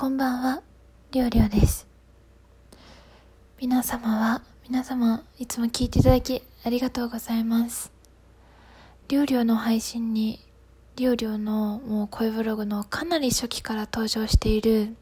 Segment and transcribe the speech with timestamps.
[0.00, 0.62] こんばんは、
[1.12, 1.86] りょうりょうです。
[3.60, 7.92] 皆様は、皆様、いつも聞いていただき、ありがとうございます。
[9.08, 10.40] りょうりょうの配信に、
[10.96, 14.96] りょうりょうのもう声ブログのかなり初期から登場している、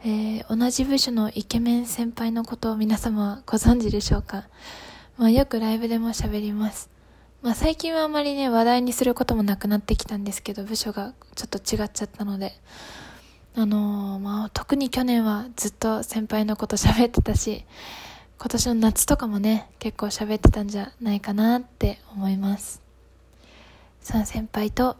[0.00, 4.48] えー同じ部署のイケメン先輩のことを皆様はご存知でしょうか
[5.18, 6.90] まあよくライブでも喋ります。
[7.42, 12.60] まあ最近はあまりね、話題にすることもなくなってきたんですけど、部署がちょっと違っちゃったので、
[13.58, 17.64] あのーまあ特に去年はずっと先輩のこと喋ってたし、
[18.38, 22.82] 今年の夏とかもね、結構喋ってたんじゃないかなって思います。
[24.02, 24.98] その先輩と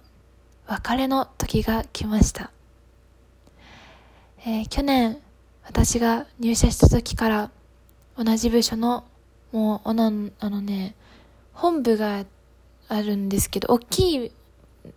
[0.67, 2.51] 別れの時が来ました。
[4.47, 5.19] えー去年、
[5.63, 7.51] 私が入社した時から
[8.17, 9.05] 同じ部署の、
[9.53, 10.95] もう、おなあのね、
[11.53, 12.25] 本部が
[12.89, 14.33] あるんですけど、大きい、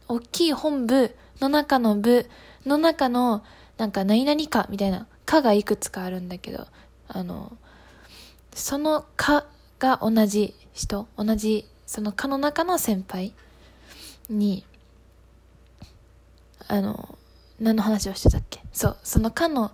[0.08, 2.26] 大きい本部の中の部
[2.70, 3.44] の中の、
[3.78, 6.68] なんか何々かみたいな、かがいくつかあるんだけど、
[7.08, 7.58] あの、
[8.54, 9.46] そのか
[9.80, 13.34] が同じ人、同じ、そのかの中の先輩
[14.30, 14.64] に、
[16.68, 17.18] あの、
[17.60, 18.62] 何の話をしてたっけ？
[18.72, 19.72] そう、そのかの、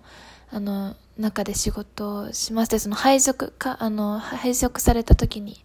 [0.50, 5.64] あの、中で仕事をしまして、その配属か、あの、配属された時に、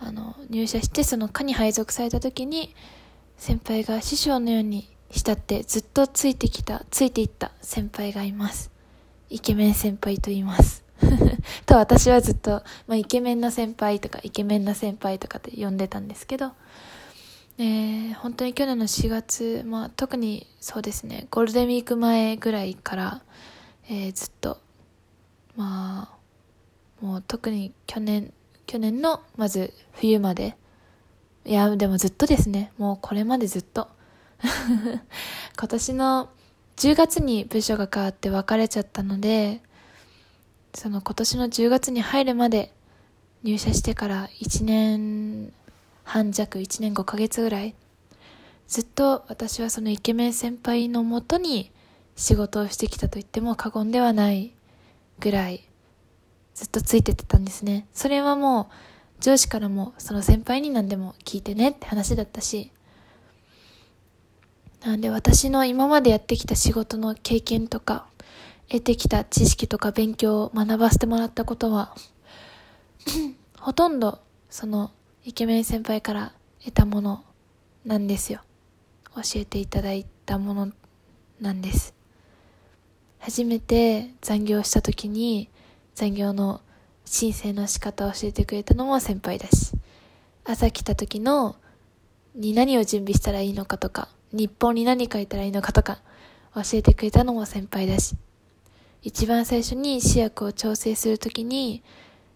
[0.00, 2.74] あの、入社して、その課に配属された時に、
[3.36, 8.70] 先輩が師匠のように慕ってずっとついてきた、ついていった先輩がいます。
[9.28, 10.84] イケメン先輩と言います。
[11.66, 16.52] と私はずっと、まあ、イケメンな先輩とかイケメンな先輩とかって呼んでたんですけど、
[17.58, 23.22] えー本当に去年の4月、まあ、特にそうですね、ゴールデンウィーク前ぐらいから、
[23.88, 24.58] えーずっと、
[25.56, 26.08] ま
[27.02, 28.32] あ、もう特に去年、
[28.66, 30.56] 去年のまず冬まで、
[31.44, 33.88] いや、でもずっとですね、もうこれまでずっと。
[35.56, 36.30] 今年の
[36.76, 39.62] 10月に部署が変わって別れちゃったので、
[40.74, 42.72] その今年の10月に入るまで
[43.42, 45.52] 入社してから1年
[46.04, 47.74] 半弱、1年5ヶ月ぐらい、
[48.68, 51.70] ずっと私はそのイケメン先輩のもとに
[52.16, 54.52] 仕事をしてきたと言っても過言ではない
[55.20, 55.68] ぐらい
[56.54, 57.86] ずっとついててたんですね。
[57.92, 58.70] それはも
[59.18, 62.70] う上司からもその先輩に何でも聞いてねって話だったし、
[64.84, 68.06] なんで私の今までやってきた仕事の経験とか、
[68.68, 71.94] 得てきた知識とか勉強を学ばせてもらったことは、
[73.60, 74.18] ほとんど
[74.50, 74.90] その
[75.24, 76.32] イケメン先輩から
[76.64, 77.24] 得たもの
[77.84, 78.40] なんですよ。
[79.14, 80.72] 教えていただいたもの
[81.40, 81.94] なんです。
[83.20, 85.48] 初めて残業した時に
[85.94, 86.60] 残業の
[87.04, 89.72] 申請の仕方を教えてくれたのも先輩だし、
[90.44, 91.54] 朝来た時の
[92.34, 96.00] に何を準備したらいいのかとか、日本に何書いたらいいのかとか、
[96.54, 98.16] 教えてくれたのも先輩だし、
[99.02, 101.82] 一番最初に試薬を調整するときに、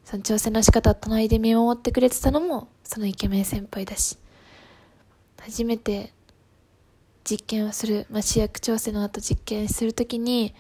[0.05, 4.19] その調整の仕方を隣で見守ってくれてたのも、そのイケメン先輩だし、
[5.39, 6.13] 初めて
[7.25, 10.55] 実験をする、まあ、試薬調整の後実験するときに、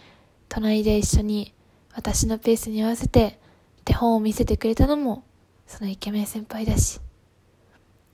[0.48, 1.54] 隣で一緒に
[1.94, 3.40] 私のペースに合わせて
[3.84, 5.24] 手本を見せてくれたのも、
[5.66, 7.00] そのイケメン先輩だし、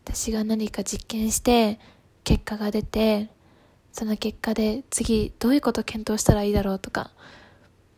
[0.05, 1.79] 私が何か実験して
[2.25, 3.29] 結果が出て
[3.93, 7.11] その結果で次どういうこと検討したらいいだろうとか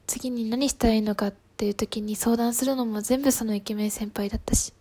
[0.07, 4.73] 次に何したらいいのかっていう時に相談するのも全部そのイケメン先輩だったし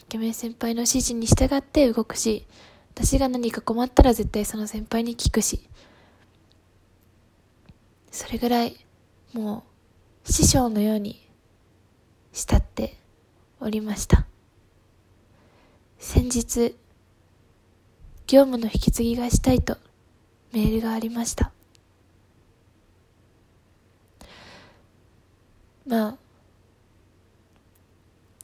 [0.00, 2.46] イケメン先輩の指示に従って動くし
[2.94, 5.68] 私が何か困ったら絶対その先輩に聞くし
[8.10, 8.76] それぐらい
[9.32, 9.64] も
[10.28, 11.26] う師匠のように
[12.32, 12.96] 慕って
[13.60, 14.26] おりました。
[15.98, 16.74] 先日、
[18.32, 19.76] 業務の引き継ぎがしたいと
[20.54, 21.52] メールがありました。
[25.86, 26.16] まあ、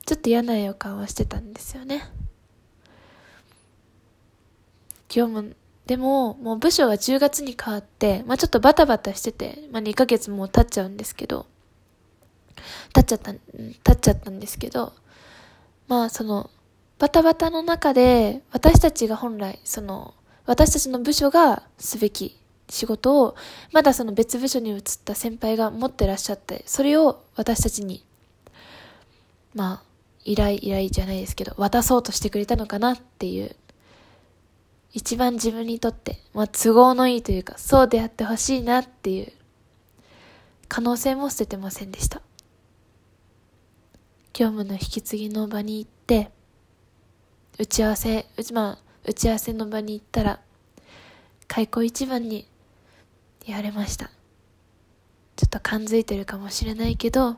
[0.05, 2.03] ちょっと嫌な予感はしてたんですよね。
[5.09, 5.57] 業務、
[5.87, 11.47] でも、もう部署が10月に変わって、まあちょっとバタバタしてて、まあ2ヶ月も経っちゃうんですけど、
[12.93, 13.39] 経っちゃった、経
[13.93, 14.93] っちゃったんですけど、
[15.87, 16.51] まあその、
[16.99, 20.15] バタバタの中で、私たちが本来、その、
[20.47, 22.37] 私たちの部署がすべき
[22.69, 23.37] 仕事を、
[23.73, 28.05] まだその別部署に移った先輩が持ってらっしゃって、それを私たちに、
[29.55, 29.83] まあ、
[30.25, 33.55] 依頼、依頼じゃないですけど、渡そうとしてくれたのかなっていう、
[34.93, 39.33] 一番自分にとって、まあ都合のいいというか、そうであってほしいなっていう、
[40.69, 42.21] 可能性も捨ててませんでした。
[44.33, 46.31] 業務の引き継ぎの場に行って、
[47.59, 50.41] 打ち合わせ、うち、まあ、打ち合わせの場に行ったら、
[51.47, 52.49] 開口一番に、
[53.47, 54.11] 言われました。
[55.39, 57.37] ちょっと感づいてるかもしれないけど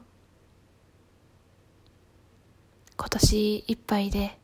[2.96, 4.38] 今年いっぱいで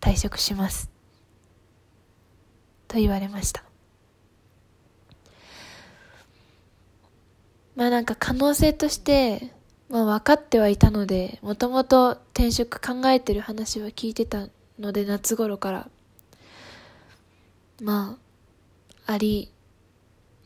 [0.00, 0.90] 退職します。
[2.88, 3.62] と言われました。
[7.76, 9.52] まあなんか可能性として
[9.88, 14.48] まあ分かってはいたのでもともと転職考えてる話は聞いてた
[14.78, 15.88] ので夏頃から。
[17.80, 18.18] ま
[19.06, 19.50] ああり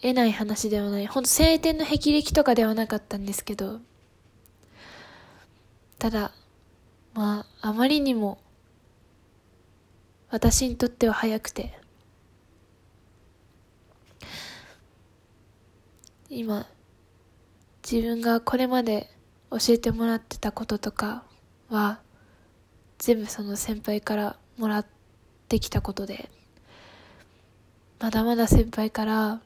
[0.02, 1.06] 得ない話ではない。
[1.06, 3.80] ほんと晴天の霹靂とかではなかったんですけど、
[5.98, 6.32] ただ、
[7.14, 8.38] まあ、あまりにも、
[10.30, 11.78] 私にとっては早くて、
[16.28, 16.66] 今、
[17.88, 19.08] 自分がこれまで
[19.52, 21.24] 教えてもらってたこととか
[21.68, 22.00] は、
[22.98, 24.86] 全部その先輩からもらっ
[25.48, 26.30] てきたことで、
[28.00, 29.40] まだまだ先輩から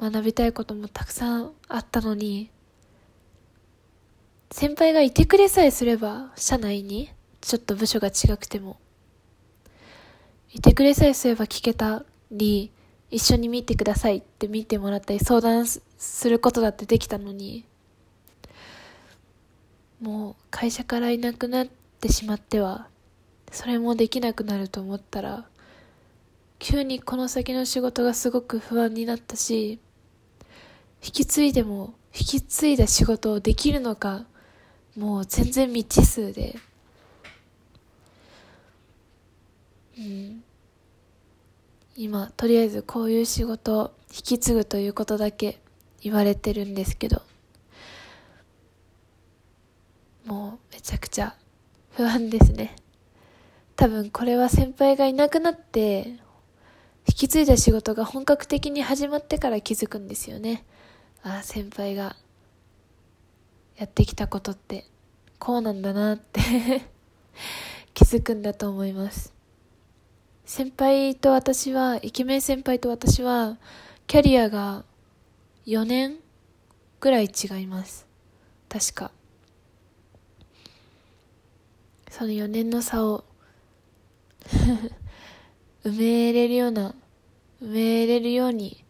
[0.00, 2.50] 学びたいこともたくさんあったのに、
[4.50, 7.10] 先輩がいてくれさえすれば、社内に、
[7.42, 8.78] ちょっと部署が違くても、
[10.50, 12.72] いてくれさえすれば聞けたり、
[13.10, 15.82] 一緒に見てくださいって見てもらったり相談す
[16.28, 17.66] ることだってできたのに、
[20.00, 21.66] もう会社からいなくなっ
[22.00, 22.88] てしまっては、
[23.50, 25.46] それもできなくなると思ったら、
[26.58, 29.80] 急にこの先の仕事がすごく不安になったし、
[31.04, 34.24] 引き継いでも引き継いだ仕事をできるのか
[34.96, 36.56] もう全然未知数で。
[39.96, 40.42] うん。
[41.96, 45.60] 今とりあえずこういう仕事を引き継ぐということだけ
[46.00, 47.22] 言われてるんですけど
[50.24, 51.34] もうめちゃくちゃ
[51.90, 52.74] 不安ですね。
[53.76, 56.16] 多分これは先輩がいなくなって
[57.06, 60.64] 引き継いだ仕事が本格的に始まってから気づくんですよね。
[61.22, 62.16] ああ先輩が
[63.76, 64.86] やってきたことって
[65.38, 66.40] こうなんだなって
[67.92, 69.34] 気づくんだと思います。
[70.46, 73.58] 先輩と私はイケメン先輩と私は
[74.06, 74.86] キャリアが
[75.66, 76.16] 4年
[76.98, 78.06] ぐらい違います。
[78.70, 79.17] 確か。
[82.10, 83.24] その4年の差を
[85.84, 86.94] 埋めれるような
[87.62, 88.84] 埋めれるように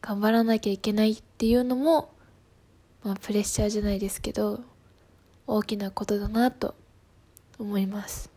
[0.00, 2.14] 頑張らなきゃいけないっていうのも、
[3.02, 4.60] まあ、プレッシャーじゃないですけど
[5.46, 6.74] 大きなことだなと
[7.58, 8.30] 思います。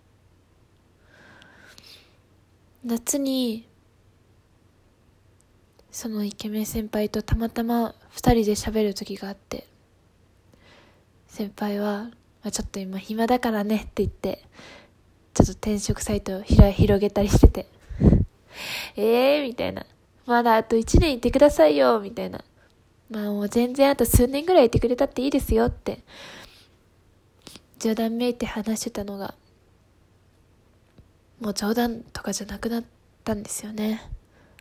[2.84, 3.68] 夏に
[5.92, 9.68] そのイケメン先輩とたまたま2人で喋る時があって
[11.28, 12.10] 先輩は、
[12.48, 14.42] まあ、ちょっと今暇だからねって言って
[15.34, 17.68] ちょっと転職サイトを広げたりしてて
[18.96, 19.04] え
[19.36, 19.86] えー、みたいな
[20.28, 22.44] まだあと1年いてくださいよ、みたいな。
[23.10, 26.04] まあもう全然あと数年ぐらいいてくれたっていいですよって、
[27.80, 29.36] 冗談めいて話してたのが、
[31.40, 32.84] もう冗談とかじゃなくなっ
[33.24, 34.02] たんですよね。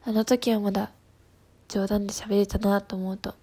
[0.05, 0.93] あの時はまだ
[1.67, 3.35] 冗談で喋れたなと思うと、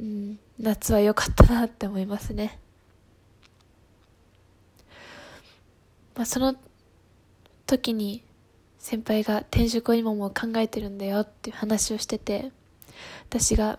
[0.00, 2.58] うん、夏は良かったなって思いますね。
[6.14, 6.54] まあその
[7.66, 8.22] 時に
[8.78, 12.52] 先輩が転職を今も考えてるんだよっていう話をしてて
[13.28, 13.78] 私が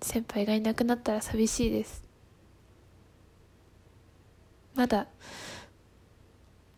[0.00, 2.04] 先輩がいなくなったら寂しいです。
[4.74, 5.08] まだ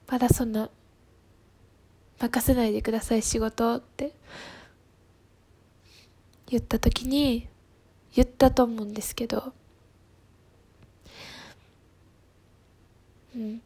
[0.09, 0.71] まだそんな
[2.19, 4.13] 任せないでください仕事って
[6.47, 7.47] 言った時に
[8.15, 9.53] 言ったと思うんですけど
[13.35, 13.63] うん。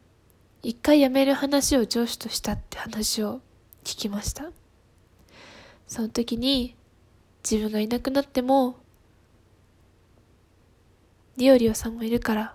[0.65, 3.41] 一回辞める話を上司としたって話を
[3.85, 4.51] 聞きました。
[5.87, 6.75] その時に
[7.49, 8.77] 自分がいなくなっても、
[11.37, 12.55] リオリオさんもいるから、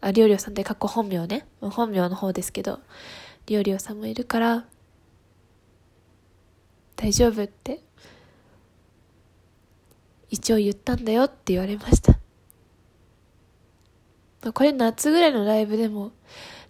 [0.00, 1.46] あ、リオリオさんって過去本名ね。
[1.60, 2.80] 本名の方ですけど、
[3.44, 4.64] リオリオさんもいるから、
[6.96, 7.80] 大丈夫って、
[10.30, 12.18] 一応言ったんだよって言われました。
[14.52, 16.12] これ夏ぐらいのライブでも、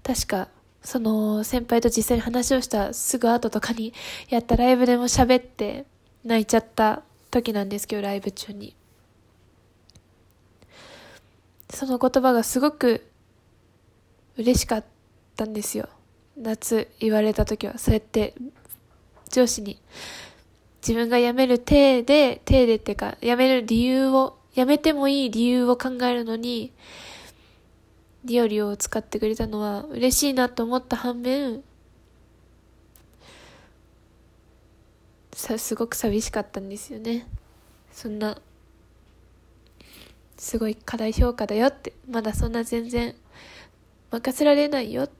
[0.02, 0.48] 確か
[0.82, 3.92] その先輩と実際に話をしたすぐ後とかに
[4.28, 5.86] やったライブでも喋って
[6.24, 8.74] 泣いちゃった時なんですけど、ライブ中に。
[11.70, 13.06] その言葉がすごく
[14.36, 14.84] 嬉しかっ
[15.36, 15.88] たんですよ。
[16.36, 17.78] 夏言われた時は。
[17.78, 18.34] そうやって
[19.30, 19.80] 上司に
[20.82, 26.72] 自分が辞める体で、体でっていうか、辞める理由を、辞めてもいい理由を考えるのに、
[28.24, 31.62] ディオリオを使ってくれたのは嬉しいなと思った反面、
[35.32, 37.26] さすごく寂しかったんですよね。
[37.90, 38.38] そんな
[40.36, 43.14] すごい課題評価だよってまだそんな全然
[44.10, 45.10] 任せられないよっ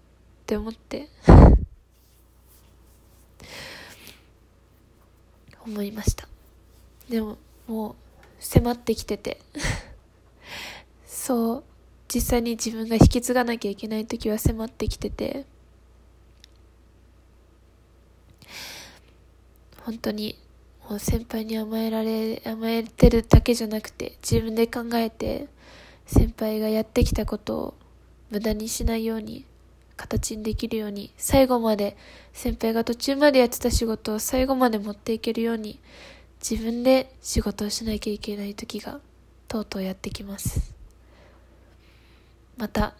[0.46, 1.08] て思って
[5.66, 6.28] 思いました。
[7.08, 7.94] でももう
[8.38, 9.40] 迫ってきてて
[11.06, 11.64] そう
[12.12, 15.46] 実際に自分が引き継がなきゃいけない時は迫ってきてて
[19.78, 20.38] 本当に
[20.90, 25.48] もう先輩に甘えられ甘えてるだけじゃなくて自分で考えて
[26.04, 27.74] 先輩がやってきたことを
[28.30, 29.46] 無駄にしないように
[29.96, 31.96] 形にできるように最後まで
[32.34, 35.80] 先輩が途中までやってた仕事を最後まで持っていけるように
[36.46, 39.00] 自分で仕事をしなきゃいけない時が
[39.48, 40.71] とうとうやってきます。
[42.62, 42.94] また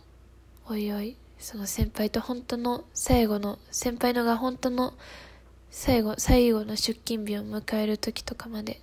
[0.67, 4.93] おいおいその先輩と本当の最後の先輩のが本当の
[5.71, 8.81] 最後最後の出勤日を迎える時とかまで、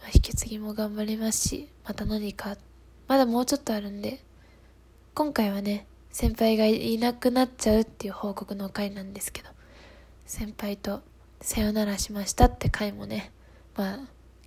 [0.00, 2.56] ま、引き継ぎも頑張りますしまた何か
[3.08, 4.20] まだもうちょっとあるんで
[5.12, 9.48] 今回はね先輩がいなくなっちゃうっていう報告の回なんですけど
[10.24, 11.02] 先輩と
[11.40, 13.32] さよならしましたって回もね
[13.76, 13.98] まあ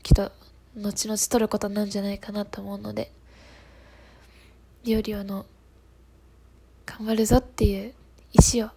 [0.03, 0.31] きっと
[0.77, 3.12] 後々取ることなんじゃないかなと思うので
[4.83, 5.45] リオリオの
[6.86, 7.93] 頑張るぞっていう
[8.33, 8.69] 意志を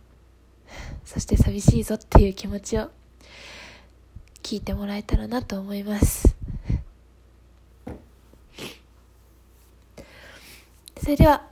[1.04, 2.90] そして寂しいぞっていう気持ちを
[4.42, 6.34] 聞いてもらえたらなと思います。
[11.00, 11.44] それでは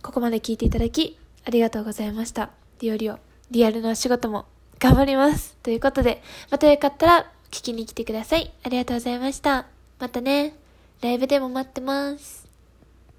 [0.00, 2.50] ここまで聞いていただきありがとうございました。
[2.80, 3.18] リオリオ
[3.50, 4.46] リアルなお仕事も
[4.78, 5.56] 頑張ります。
[5.62, 8.52] ということでまたよかったら聞きに来てください。
[8.62, 9.66] ありがとうございました。
[9.98, 10.56] またね。
[11.00, 12.41] ライブでも待ってます。